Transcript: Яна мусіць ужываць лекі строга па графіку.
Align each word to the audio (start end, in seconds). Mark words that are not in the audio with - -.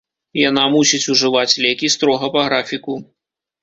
Яна 0.49 0.63
мусіць 0.77 1.03
ужываць 1.15 1.59
лекі 1.69 1.93
строга 1.99 2.35
па 2.37 2.41
графіку. 2.51 3.03